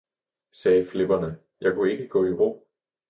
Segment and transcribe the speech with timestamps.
[0.51, 2.67] sagde flipperne, jeg kunne ikke gå i ro!